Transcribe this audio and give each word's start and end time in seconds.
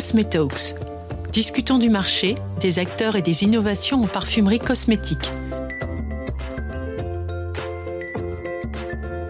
Cosmetalks. 0.00 0.76
Discutons 1.30 1.78
du 1.78 1.90
marché, 1.90 2.36
des 2.62 2.78
acteurs 2.78 3.16
et 3.16 3.22
des 3.22 3.44
innovations 3.44 4.02
en 4.02 4.06
parfumerie 4.06 4.58
cosmétique. 4.58 5.30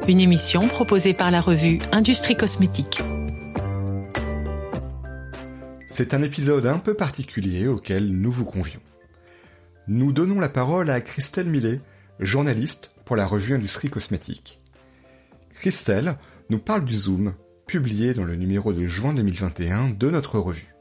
Une 0.06 0.20
émission 0.20 0.68
proposée 0.68 1.12
par 1.12 1.32
la 1.32 1.40
revue 1.40 1.80
Industrie 1.90 2.36
Cosmétique. 2.36 3.02
C'est 5.88 6.14
un 6.14 6.22
épisode 6.22 6.66
un 6.66 6.78
peu 6.78 6.94
particulier 6.94 7.66
auquel 7.66 8.08
nous 8.08 8.30
vous 8.30 8.44
convions. 8.44 8.80
Nous 9.88 10.12
donnons 10.12 10.38
la 10.38 10.48
parole 10.48 10.88
à 10.88 11.00
Christelle 11.00 11.48
Millet, 11.48 11.80
journaliste 12.20 12.92
pour 13.04 13.16
la 13.16 13.26
revue 13.26 13.54
Industrie 13.54 13.90
Cosmétique. 13.90 14.60
Christelle 15.52 16.16
nous 16.48 16.60
parle 16.60 16.84
du 16.84 16.94
Zoom, 16.94 17.34
publié 17.70 18.14
dans 18.14 18.24
le 18.24 18.34
numéro 18.34 18.72
de 18.72 18.84
juin 18.84 19.14
2021 19.14 19.90
de 19.90 20.10
notre 20.10 20.40
revue. 20.40 20.74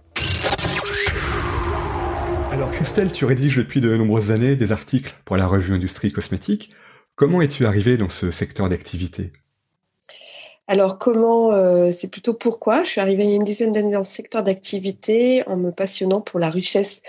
Alors 2.51 2.71
Christelle, 2.71 3.11
tu 3.11 3.25
rédiges 3.25 3.57
depuis 3.57 3.79
de 3.79 3.95
nombreuses 3.95 4.31
années 4.31 4.55
des 4.55 4.71
articles 4.71 5.13
pour 5.23 5.37
la 5.37 5.45
revue 5.45 5.75
Industrie 5.75 6.11
Cosmétique. 6.11 6.71
Comment 7.13 7.43
es-tu 7.43 7.67
arrivée 7.67 7.95
dans 7.95 8.09
ce 8.09 8.31
secteur 8.31 8.69
d'activité? 8.69 9.31
Alors 10.65 10.97
comment, 10.97 11.51
euh, 11.53 11.91
c'est 11.91 12.07
plutôt 12.07 12.33
pourquoi? 12.33 12.83
Je 12.83 12.89
suis 12.89 13.01
arrivée 13.01 13.23
il 13.23 13.29
y 13.29 13.33
a 13.33 13.35
une 13.35 13.43
dizaine 13.43 13.71
d'années 13.71 13.93
dans 13.93 14.03
ce 14.03 14.13
secteur 14.13 14.41
d'activité 14.41 15.43
en 15.47 15.57
me 15.57 15.69
passionnant 15.69 16.21
pour 16.21 16.39
la 16.39 16.49
richesse 16.49 17.03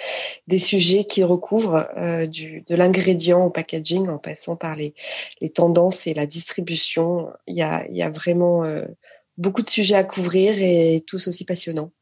des 0.47 0.59
sujets 0.59 1.05
qui 1.05 1.25
recouvrent 1.25 1.89
euh, 1.97 2.27
du, 2.27 2.62
de 2.69 2.75
l'ingrédient 2.75 3.45
au 3.45 3.51
packaging 3.51 4.11
en 4.11 4.19
passant 4.19 4.56
par 4.56 4.75
les, 4.75 4.92
les 5.41 5.48
tendances 5.48 6.06
et 6.06 6.12
la 6.12 6.27
distribution. 6.27 7.31
Il 7.47 7.56
y 7.56 7.62
a, 7.62 7.87
il 7.89 7.97
y 7.97 8.03
a 8.03 8.11
vraiment 8.11 8.65
euh, 8.65 8.84
beaucoup 9.41 9.62
de 9.62 9.71
sujets 9.71 9.97
à 9.97 10.05
couvrir 10.05 10.55
et 10.61 11.03
tous 11.07 11.27
aussi 11.27 11.45
passionnants. 11.45 11.92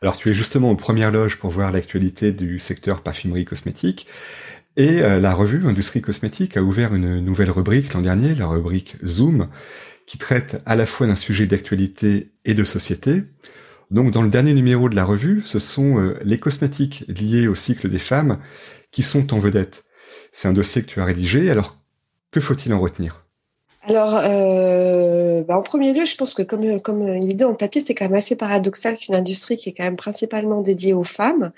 Alors 0.00 0.16
tu 0.16 0.30
es 0.30 0.34
justement 0.34 0.70
aux 0.70 0.76
premières 0.76 1.10
loges 1.10 1.36
pour 1.36 1.50
voir 1.50 1.70
l'actualité 1.70 2.32
du 2.32 2.58
secteur 2.58 3.02
parfumerie 3.02 3.44
cosmétique. 3.44 4.06
Et 4.78 5.00
la 5.00 5.32
revue 5.32 5.66
Industrie 5.66 6.02
Cosmétique 6.02 6.58
a 6.58 6.62
ouvert 6.62 6.94
une 6.94 7.20
nouvelle 7.20 7.50
rubrique 7.50 7.94
l'an 7.94 8.02
dernier, 8.02 8.34
la 8.34 8.46
rubrique 8.46 8.96
Zoom, 9.06 9.48
qui 10.06 10.18
traite 10.18 10.62
à 10.66 10.76
la 10.76 10.86
fois 10.86 11.06
d'un 11.06 11.14
sujet 11.14 11.46
d'actualité 11.46 12.32
et 12.44 12.54
de 12.54 12.62
société. 12.62 13.24
Donc 13.90 14.10
dans 14.10 14.22
le 14.22 14.30
dernier 14.30 14.54
numéro 14.54 14.88
de 14.88 14.96
la 14.96 15.04
revue, 15.04 15.42
ce 15.44 15.58
sont 15.58 15.98
euh, 15.98 16.18
les 16.24 16.38
cosmétiques 16.38 17.04
liés 17.08 17.48
au 17.48 17.54
cycle 17.54 17.88
des 17.88 17.98
femmes 17.98 18.38
qui 18.90 19.02
sont 19.02 19.32
en 19.32 19.38
vedette. 19.38 19.84
C'est 20.32 20.48
un 20.48 20.52
dossier 20.52 20.82
que 20.82 20.88
tu 20.88 21.00
as 21.00 21.04
rédigé, 21.04 21.50
alors 21.50 21.78
que 22.30 22.40
faut-il 22.40 22.72
en 22.72 22.80
retenir? 22.80 23.25
Alors, 23.88 24.20
euh, 24.24 25.42
bah 25.42 25.56
en 25.56 25.62
premier 25.62 25.92
lieu, 25.92 26.04
je 26.04 26.16
pense 26.16 26.34
que 26.34 26.42
comme, 26.42 26.80
comme 26.80 27.06
l'idée 27.12 27.44
en 27.44 27.54
papier, 27.54 27.80
c'est 27.80 27.94
quand 27.94 28.06
même 28.06 28.14
assez 28.14 28.34
paradoxal 28.34 28.96
qu'une 28.96 29.14
industrie 29.14 29.56
qui 29.56 29.68
est 29.68 29.72
quand 29.72 29.84
même 29.84 29.94
principalement 29.94 30.60
dédiée 30.60 30.92
aux 30.92 31.04
femmes 31.04 31.52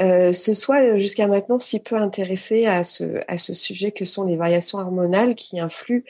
euh, 0.00 0.32
se 0.32 0.52
soit 0.52 0.98
jusqu'à 0.98 1.26
maintenant 1.28 1.58
si 1.58 1.80
peu 1.80 1.96
intéressée 1.96 2.66
à 2.66 2.84
ce, 2.84 3.20
à 3.26 3.38
ce 3.38 3.54
sujet 3.54 3.90
que 3.90 4.04
sont 4.04 4.24
les 4.24 4.36
variations 4.36 4.78
hormonales 4.78 5.34
qui 5.34 5.60
influent 5.60 6.04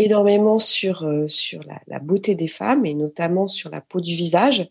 énormément 0.00 0.58
sur, 0.58 1.04
euh, 1.04 1.28
sur 1.28 1.60
la, 1.86 1.98
beauté 1.98 2.34
des 2.34 2.48
femmes 2.48 2.86
et 2.86 2.94
notamment 2.94 3.46
sur 3.46 3.70
la 3.70 3.80
peau 3.80 4.00
du 4.00 4.14
visage. 4.14 4.68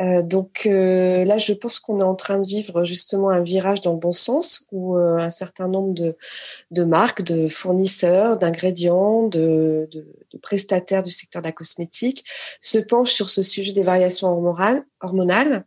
Euh, 0.00 0.22
donc 0.22 0.62
euh, 0.66 1.24
là, 1.24 1.38
je 1.38 1.52
pense 1.52 1.78
qu'on 1.78 2.00
est 2.00 2.04
en 2.04 2.14
train 2.14 2.38
de 2.38 2.44
vivre 2.44 2.84
justement 2.84 3.30
un 3.30 3.40
virage 3.40 3.80
dans 3.80 3.92
le 3.92 3.98
bon 3.98 4.12
sens 4.12 4.66
où 4.72 4.96
un 4.96 5.30
certain 5.30 5.68
nombre 5.68 5.94
de, 5.94 6.16
de 6.70 6.84
marques, 6.84 7.22
de 7.22 7.48
fournisseurs, 7.48 8.36
d'ingrédients, 8.38 9.28
de, 9.28 9.88
de, 9.92 10.06
de, 10.32 10.38
prestataires 10.38 11.02
du 11.02 11.10
secteur 11.10 11.42
de 11.42 11.48
la 11.48 11.52
cosmétique 11.52 12.24
se 12.60 12.78
penchent 12.78 13.12
sur 13.12 13.28
ce 13.28 13.42
sujet 13.42 13.72
des 13.72 13.82
variations 13.82 14.28
hormonales. 14.28 14.82
hormonales. 15.00 15.64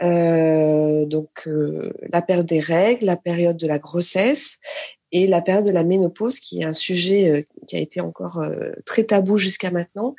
donc 0.00 1.48
la 2.12 2.22
période 2.22 2.46
des 2.46 2.60
règles, 2.60 3.06
la 3.06 3.16
période 3.16 3.56
de 3.56 3.66
la 3.66 3.78
grossesse 3.78 4.58
et 5.12 5.26
la 5.26 5.40
période 5.40 5.64
de 5.64 5.70
la 5.70 5.84
ménopause, 5.84 6.38
qui 6.38 6.60
est 6.60 6.64
un 6.64 6.72
sujet 6.72 7.30
euh, 7.30 7.42
qui 7.66 7.76
a 7.76 7.80
été 7.80 8.00
encore 8.00 8.38
euh, 8.38 8.70
très 8.86 9.04
tabou 9.04 9.36
jusqu'à 9.36 9.70
maintenant 9.70 10.14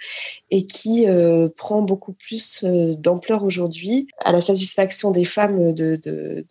et 0.49 0.65
qui 0.65 1.05
euh, 1.07 1.49
prend 1.55 1.81
beaucoup 1.81 2.13
plus 2.13 2.63
d'ampleur 2.63 3.43
aujourd'hui 3.43 4.07
à 4.23 4.31
la 4.31 4.41
satisfaction 4.41 5.11
des 5.11 5.25
femmes 5.25 5.73
de, 5.73 5.95
de, 5.95 6.45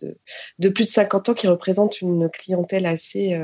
de, 0.59 0.69
plus 0.69 0.85
de 0.85 0.89
50 0.89 1.29
ans 1.29 1.35
qui 1.35 1.47
représentent 1.47 2.01
une 2.01 2.29
clientèle 2.29 2.87
assez, 2.87 3.39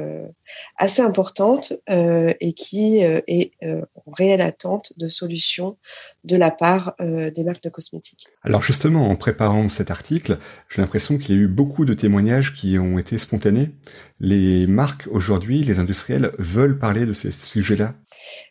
assez 0.77 1.03
importante 1.03 1.75
et 1.89 2.53
qui 2.55 2.99
est 2.99 3.53
en 3.63 4.11
réelle 4.11 4.41
attente 4.41 4.93
de 4.97 5.09
solutions 5.09 5.77
de 6.25 6.37
la 6.37 6.51
part 6.51 6.95
des 6.99 7.45
marques 7.45 7.63
de 7.63 7.71
cosmétiques. 7.71 8.27
Alors 8.43 8.63
justement, 8.63 9.09
en 9.09 9.17
préparant 9.17 9.69
cet 9.69 9.91
article, 9.91 10.39
j'ai 10.69 10.81
l'impression 10.83 11.19
qu'il 11.19 11.35
y 11.35 11.39
a 11.39 11.43
eu 11.43 11.49
beaucoup 11.49 11.85
de 11.85 11.95
témoignages 11.95 12.55
qui 12.55 12.79
ont 12.79 12.99
été 12.99 13.19
spontanés. 13.19 13.71
Les 14.19 14.67
marques 14.67 15.09
aujourd'hui, 15.11 15.63
les 15.63 15.79
industriels 15.79 16.33
veulent 16.39 16.79
parler 16.79 17.07
de 17.07 17.13
ces 17.13 17.31
sujets-là 17.31 17.95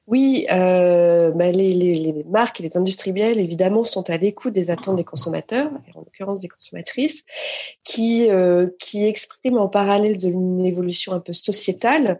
oui, 0.07 0.45
euh, 0.51 1.31
bah, 1.31 1.51
les, 1.51 1.73
les, 1.73 2.23
marques 2.29 2.59
et 2.59 2.63
les 2.63 2.77
industriels, 2.77 3.39
évidemment, 3.39 3.83
sont 3.83 4.07
à 4.11 4.17
l'écoute 4.17 4.53
des 4.53 4.69
attentes 4.69 4.97
des 4.97 5.03
consommateurs, 5.03 5.71
en 5.95 5.99
l'occurrence 5.99 6.41
des 6.41 6.47
consommatrices, 6.47 7.23
qui, 7.83 8.29
euh, 8.29 8.67
qui 8.79 9.03
expriment 9.05 9.57
en 9.57 9.67
parallèle 9.67 10.15
d'une 10.15 10.63
évolution 10.63 11.13
un 11.13 11.19
peu 11.19 11.33
sociétale 11.33 12.19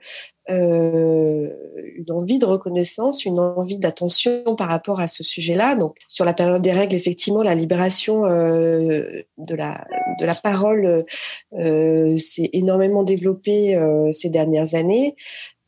euh, 0.49 1.49
une 1.95 2.11
envie 2.11 2.39
de 2.39 2.45
reconnaissance, 2.45 3.23
une 3.23 3.39
envie 3.39 3.77
d'attention 3.77 4.55
par 4.55 4.69
rapport 4.69 4.99
à 4.99 5.07
ce 5.07 5.23
sujet-là. 5.23 5.75
Donc, 5.75 5.97
sur 6.07 6.25
la 6.25 6.33
période 6.33 6.63
des 6.63 6.71
règles, 6.71 6.95
effectivement, 6.95 7.43
la 7.43 7.55
libération 7.55 8.23
de 8.23 9.55
la 9.55 9.85
de 10.19 10.25
la 10.25 10.35
parole 10.35 11.05
euh, 11.53 12.17
s'est 12.17 12.49
énormément 12.53 13.03
développée 13.03 13.75
euh, 13.75 14.11
ces 14.11 14.29
dernières 14.29 14.75
années. 14.75 15.15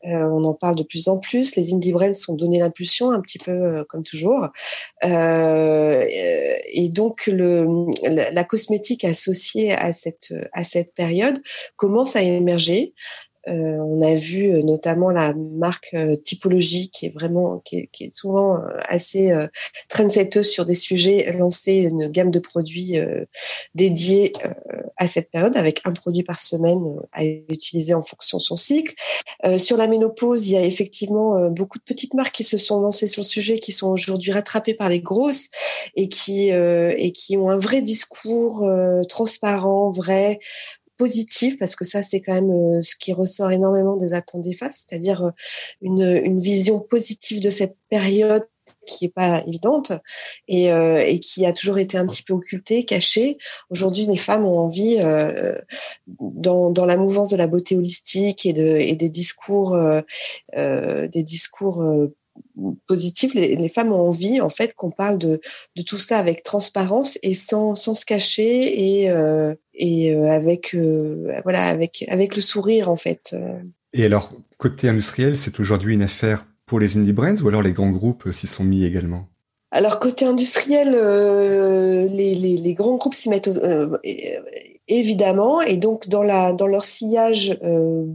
Euh, 0.04 0.28
on 0.30 0.44
en 0.44 0.54
parle 0.54 0.76
de 0.76 0.84
plus 0.84 1.08
en 1.08 1.18
plus. 1.18 1.56
Les 1.56 1.74
indie 1.74 1.92
brands 1.92 2.12
sont 2.12 2.34
donné 2.34 2.58
l'impulsion, 2.60 3.10
un 3.10 3.20
petit 3.20 3.38
peu 3.38 3.50
euh, 3.50 3.84
comme 3.88 4.04
toujours. 4.04 4.48
Euh, 5.04 6.04
et 6.08 6.88
donc, 6.88 7.26
le, 7.26 7.66
la, 8.02 8.30
la, 8.30 8.44
cosmétique 8.44 9.04
associée 9.04 9.72
à 9.72 9.92
cette, 9.92 10.32
à 10.52 10.62
cette 10.62 10.94
période 10.94 11.42
commence 11.76 12.14
à 12.14 12.22
émerger. 12.22 12.94
Euh, 13.48 13.76
on 13.78 14.02
a 14.02 14.14
vu 14.14 14.52
euh, 14.52 14.62
notamment 14.62 15.10
la 15.10 15.32
marque 15.34 15.90
euh, 15.94 16.16
Typologie 16.16 16.90
qui 16.90 17.06
est 17.06 17.14
vraiment 17.14 17.62
qui 17.64 17.88
est, 18.00 18.10
souvent 18.10 18.58
assez 18.88 19.32
trendsetteuse 19.88 20.48
sur 20.48 20.64
des 20.64 20.74
sujets 20.74 21.32
lancer 21.32 21.74
une 21.74 22.08
gamme 22.08 22.30
de 22.30 22.38
produits 22.38 22.96
dédiés 23.74 24.32
à 24.96 25.06
cette 25.06 25.30
période 25.30 25.56
avec 25.56 25.80
un 25.84 25.92
produit 25.92 26.22
par 26.22 26.40
semaine 26.40 26.98
à 27.12 27.24
utiliser 27.24 27.94
en 27.94 28.02
fonction 28.02 28.38
de 28.38 28.42
son 28.42 28.56
cycle. 28.56 28.94
sur 29.58 29.76
la 29.76 29.86
ménopause, 29.86 30.48
il 30.48 30.52
y 30.52 30.56
a 30.56 30.64
effectivement 30.64 31.50
beaucoup 31.50 31.78
de 31.78 31.84
petites 31.84 32.14
marques 32.14 32.34
qui 32.34 32.44
se 32.44 32.56
sont 32.56 32.80
lancées 32.80 33.08
sur 33.08 33.22
le 33.22 33.26
sujet, 33.26 33.58
qui 33.58 33.72
sont 33.72 33.88
aujourd'hui 33.88 34.32
rattrapées 34.32 34.74
par 34.74 34.88
les 34.88 35.00
grosses 35.00 35.48
et 35.94 36.08
qui 36.08 36.48
et 36.48 37.12
qui 37.12 37.36
ont 37.36 37.50
un 37.50 37.58
vrai 37.58 37.82
discours 37.82 38.68
transparent, 39.08 39.90
vrai, 39.90 40.40
positif 40.98 41.58
parce 41.58 41.76
que 41.76 41.84
ça 41.84 42.02
c'est 42.02 42.20
quand 42.20 42.34
même 42.34 42.50
euh, 42.50 42.82
ce 42.82 42.96
qui 42.96 43.12
ressort 43.12 43.50
énormément 43.50 43.96
des 43.96 44.12
attentes 44.12 44.42
des 44.42 44.52
femmes, 44.52 44.70
c'est-à-dire 44.70 45.24
euh, 45.24 45.30
une, 45.80 46.02
une 46.02 46.40
vision 46.40 46.80
positive 46.80 47.40
de 47.40 47.50
cette 47.50 47.76
période 47.88 48.46
qui 48.86 49.06
est 49.06 49.10
pas 49.10 49.42
évidente 49.46 49.92
et, 50.48 50.72
euh, 50.72 51.04
et, 51.06 51.20
qui 51.20 51.46
a 51.46 51.52
toujours 51.52 51.78
été 51.78 51.98
un 51.98 52.06
petit 52.06 52.22
peu 52.22 52.34
occultée, 52.34 52.84
cachée. 52.84 53.38
Aujourd'hui, 53.70 54.06
les 54.06 54.16
femmes 54.16 54.44
ont 54.44 54.58
envie, 54.58 54.98
euh, 55.02 55.58
dans, 56.06 56.70
dans, 56.70 56.86
la 56.86 56.96
mouvance 56.96 57.30
de 57.30 57.36
la 57.36 57.46
beauté 57.46 57.76
holistique 57.76 58.46
et, 58.46 58.52
de, 58.52 58.62
et 58.62 58.94
des 58.94 59.08
discours, 59.08 59.74
euh, 60.56 61.08
des 61.08 61.22
discours 61.22 61.82
positif, 62.86 63.34
les, 63.34 63.56
les, 63.56 63.68
femmes 63.68 63.92
ont 63.92 64.08
envie 64.08 64.40
en 64.40 64.48
fait 64.48 64.74
qu'on 64.74 64.90
parle 64.90 65.18
de, 65.18 65.40
de, 65.76 65.82
tout 65.82 65.98
ça 65.98 66.18
avec 66.18 66.42
transparence 66.42 67.18
et 67.22 67.34
sans, 67.34 67.74
sans 67.74 67.94
se 67.94 68.04
cacher 68.04 69.02
et, 69.02 69.10
euh, 69.10 69.54
et 69.74 70.14
euh, 70.14 70.30
avec 70.30 70.74
euh, 70.74 71.32
voilà 71.44 71.66
avec 71.66 72.04
avec 72.08 72.36
le 72.36 72.42
sourire 72.42 72.88
en 72.90 72.96
fait. 72.96 73.36
Et 73.92 74.04
alors 74.04 74.32
côté 74.56 74.88
industriel, 74.88 75.36
c'est 75.36 75.60
aujourd'hui 75.60 75.94
une 75.94 76.02
affaire 76.02 76.46
pour 76.66 76.80
les 76.80 76.96
indie 76.96 77.12
brands 77.12 77.36
ou 77.36 77.48
alors 77.48 77.62
les 77.62 77.72
grands 77.72 77.90
groupes 77.90 78.30
s'y 78.32 78.46
sont 78.46 78.64
mis 78.64 78.84
également? 78.84 79.28
Alors 79.70 79.98
côté 79.98 80.24
industriel, 80.24 80.94
euh, 80.94 82.06
les, 82.08 82.34
les, 82.34 82.56
les, 82.56 82.74
grands 82.74 82.96
groupes 82.96 83.14
s'y 83.14 83.28
mettent 83.28 83.48
euh, 83.48 83.98
évidemment, 84.88 85.60
et 85.60 85.76
donc 85.76 86.08
dans 86.08 86.22
la 86.22 86.52
dans 86.52 86.66
leur 86.66 86.84
sillage, 86.84 87.58
euh, 87.62 88.06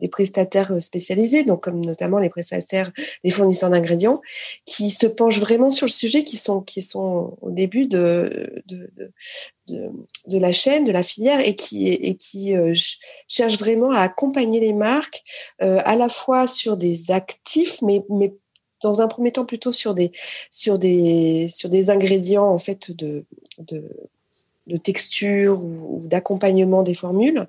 les 0.00 0.08
prestataires 0.08 0.80
spécialisés, 0.80 1.44
donc 1.44 1.62
comme 1.62 1.82
notamment 1.82 2.18
les 2.18 2.28
prestataires, 2.28 2.92
les 3.24 3.30
fournisseurs 3.30 3.70
d'ingrédients, 3.70 4.20
qui 4.66 4.90
se 4.90 5.06
penchent 5.06 5.40
vraiment 5.40 5.70
sur 5.70 5.86
le 5.86 5.90
sujet, 5.92 6.22
qui 6.22 6.36
sont 6.36 6.60
qui 6.60 6.82
sont 6.82 7.38
au 7.40 7.50
début 7.50 7.86
de 7.86 8.62
de, 8.66 8.90
de, 9.68 9.90
de 10.26 10.38
la 10.38 10.52
chaîne, 10.52 10.84
de 10.84 10.92
la 10.92 11.02
filière, 11.02 11.40
et 11.40 11.54
qui 11.54 11.88
et 11.88 12.14
qui 12.16 12.54
euh, 12.54 12.74
cherchent 13.26 13.58
vraiment 13.58 13.90
à 13.90 14.00
accompagner 14.00 14.60
les 14.60 14.74
marques 14.74 15.22
euh, 15.62 15.80
à 15.84 15.94
la 15.96 16.08
fois 16.08 16.46
sur 16.46 16.76
des 16.76 17.10
actifs, 17.10 17.80
mais 17.80 18.04
mais 18.10 18.34
dans 18.82 19.00
un 19.00 19.08
premier 19.08 19.32
temps 19.32 19.46
plutôt 19.46 19.72
sur 19.72 19.94
des 19.94 20.12
sur 20.50 20.78
des 20.78 21.46
sur 21.48 21.68
des 21.68 21.90
ingrédients 21.90 22.48
en 22.48 22.58
fait 22.58 22.90
de 22.90 23.24
de 23.58 23.84
de 24.70 24.76
texture 24.76 25.62
ou, 25.62 26.02
d'accompagnement 26.04 26.82
des 26.82 26.94
formules 26.94 27.46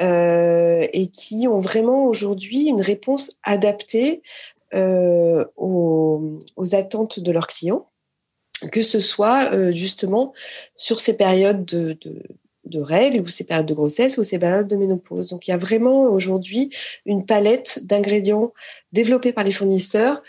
euh, 0.00 0.86
et 0.92 1.06
qui 1.06 1.48
ont 1.48 1.58
vraiment 1.58 2.06
aujourd'hui 2.06 2.68
une 2.68 2.80
réponse 2.80 3.32
adaptée 3.42 4.22
euh, 4.74 5.44
aux, 5.56 6.38
attentes 6.72 7.18
de 7.18 7.32
leurs 7.32 7.48
clients, 7.48 7.88
que 8.70 8.82
ce 8.82 9.00
soit 9.00 9.52
euh, 9.52 9.70
justement 9.70 10.32
sur 10.76 11.00
ces 11.00 11.14
périodes 11.14 11.64
de, 11.64 11.96
de, 12.00 12.22
de 12.66 12.80
règles 12.80 13.20
ou 13.20 13.26
ces 13.26 13.44
périodes 13.44 13.66
de 13.66 13.74
grossesse 13.74 14.18
ou 14.18 14.24
ces 14.24 14.38
périodes 14.38 14.68
de 14.68 14.76
ménopause. 14.76 15.30
Donc 15.30 15.48
il 15.48 15.50
y 15.50 15.54
a 15.54 15.58
vraiment 15.58 16.04
aujourd'hui 16.04 16.70
une 17.04 17.24
palette 17.24 17.80
d'ingrédients 17.84 18.52
développés 18.92 19.32
par 19.32 19.44
les 19.44 19.52
fournisseurs 19.52 20.22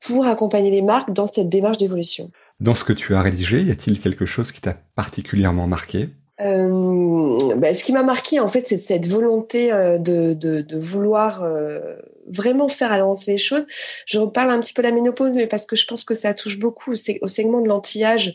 pour 0.00 0.26
accompagner 0.26 0.70
les 0.70 0.82
marques 0.82 1.12
dans 1.12 1.26
cette 1.26 1.48
démarche 1.48 1.78
d'évolution. 1.78 2.30
Dans 2.60 2.74
ce 2.74 2.84
que 2.84 2.92
tu 2.92 3.14
as 3.14 3.22
rédigé, 3.22 3.62
y 3.62 3.70
a-t-il 3.70 4.00
quelque 4.00 4.26
chose 4.26 4.52
qui 4.52 4.60
t'a 4.60 4.74
particulièrement 4.94 5.66
marqué? 5.66 6.10
Euh, 6.40 7.36
bah, 7.56 7.74
ce 7.74 7.82
qui 7.82 7.92
m'a 7.92 8.04
marqué 8.04 8.38
en 8.38 8.46
fait, 8.46 8.66
c'est 8.66 8.78
cette 8.78 9.08
volonté 9.08 9.72
euh, 9.72 9.98
de, 9.98 10.34
de, 10.34 10.60
de 10.60 10.78
vouloir 10.78 11.42
euh, 11.42 11.96
vraiment 12.28 12.68
faire 12.68 12.92
avancer 12.92 13.32
les 13.32 13.38
choses. 13.38 13.64
Je 14.06 14.18
reparle 14.18 14.50
un 14.50 14.60
petit 14.60 14.72
peu 14.72 14.82
de 14.82 14.88
la 14.88 14.94
ménopause, 14.94 15.36
mais 15.36 15.46
parce 15.46 15.66
que 15.66 15.76
je 15.76 15.86
pense 15.86 16.04
que 16.04 16.14
ça 16.14 16.34
touche 16.34 16.58
beaucoup 16.58 16.92
au, 16.92 17.28
segment 17.28 17.60
de 17.60 17.68
l'anti-âge, 17.68 18.34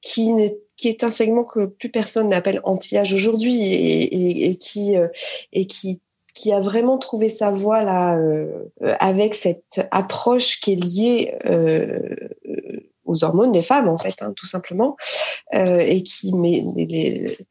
qui, 0.00 0.30
qui 0.76 0.88
est 0.88 1.04
un 1.04 1.10
segment 1.10 1.44
que 1.44 1.66
plus 1.66 1.90
personne 1.90 2.28
n'appelle 2.28 2.60
anti-âge 2.64 3.12
aujourd'hui 3.12 3.62
et, 3.62 4.02
et, 4.02 4.50
et, 4.50 4.56
qui 4.56 4.96
euh, 4.96 5.08
et 5.52 5.66
qui 5.66 6.00
qui 6.34 6.52
a 6.52 6.60
vraiment 6.60 6.98
trouvé 6.98 7.28
sa 7.28 7.50
voie 7.50 7.82
là 7.82 8.16
euh, 8.16 8.68
avec 8.98 9.34
cette 9.34 9.86
approche 9.90 10.60
qui 10.60 10.72
est 10.72 10.84
liée 10.84 11.34
euh, 11.46 12.14
aux 13.04 13.24
hormones 13.24 13.52
des 13.52 13.62
femmes 13.62 13.88
en 13.88 13.96
fait, 13.96 14.14
hein, 14.20 14.32
tout 14.36 14.46
simplement, 14.46 14.96
euh, 15.54 15.78
et 15.78 16.02
qui 16.02 16.32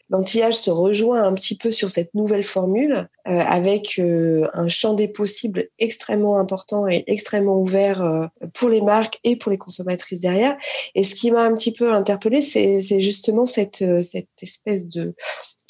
l'anti-âge 0.09 0.55
se 0.55 0.71
rejoint 0.71 1.23
un 1.23 1.33
petit 1.33 1.55
peu 1.55 1.71
sur 1.71 1.89
cette 1.89 2.13
nouvelle 2.13 2.43
formule 2.43 3.07
euh, 3.27 3.39
avec 3.39 3.99
euh, 3.99 4.47
un 4.53 4.67
champ 4.67 4.93
des 4.93 5.07
possibles 5.07 5.69
extrêmement 5.79 6.39
important 6.39 6.87
et 6.87 7.03
extrêmement 7.07 7.59
ouvert 7.59 8.03
euh, 8.03 8.25
pour 8.53 8.69
les 8.69 8.81
marques 8.81 9.19
et 9.23 9.35
pour 9.35 9.51
les 9.51 9.57
consommatrices 9.57 10.19
derrière. 10.19 10.57
Et 10.95 11.03
ce 11.03 11.15
qui 11.15 11.31
m'a 11.31 11.43
un 11.43 11.53
petit 11.53 11.71
peu 11.71 11.93
interpellée, 11.93 12.41
c'est 12.41 12.99
justement 12.99 13.45
cette 13.45 13.83
cette 14.01 14.27
espèce 14.41 14.87
de 14.87 15.15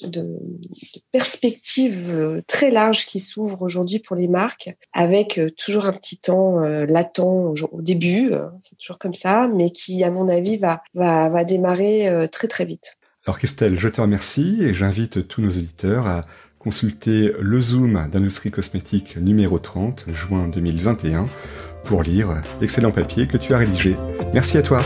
de, 0.08 0.26
perspectives 1.12 2.10
euh, 2.12 2.42
très 2.48 2.72
larges 2.72 3.06
qui 3.06 3.20
s'ouvrent 3.20 3.62
aujourd'hui 3.62 4.00
pour 4.00 4.16
les 4.16 4.28
marques, 4.28 4.76
avec 4.94 5.38
euh, 5.38 5.50
toujours 5.50 5.86
un 5.86 5.94
petit 5.94 6.18
temps 6.18 6.64
euh, 6.64 6.86
latent 6.86 7.20
au, 7.20 7.54
début, 7.82 8.32
c'est 8.60 8.78
toujours 8.78 8.98
comme 8.98 9.14
ça, 9.14 9.48
mais 9.54 9.70
qui, 9.70 10.04
à 10.04 10.10
mon 10.10 10.28
avis, 10.30 10.58
va, 10.58 10.82
va, 10.94 11.30
va 11.30 11.44
démarrer 11.44 12.28
très 12.32 12.48
très 12.48 12.66
vite. 12.66 12.98
Alors 13.26 13.38
Christelle, 13.38 13.78
je 13.78 13.90
te 13.90 14.02
remercie 14.02 14.58
et 14.62 14.74
j'invite 14.74 15.28
tous 15.28 15.42
nos 15.42 15.50
auditeurs 15.50 16.08
à 16.08 16.26
consulter 16.60 17.34
le 17.40 17.62
Zoom 17.62 18.08
d'Industrie 18.12 18.52
Cosmétique 18.52 19.18
numéro 19.18 19.60
30, 19.60 20.06
juin 20.08 20.48
2021, 20.48 21.26
pour 21.84 22.04
lire 22.04 22.42
l'excellent 22.62 22.92
papier 22.92 23.28
que 23.28 23.38
tu 23.38 23.54
as 23.54 23.58
rédigé. 23.58 23.96
Merci 24.34 24.58
à 24.58 24.62
toi. 24.62 24.82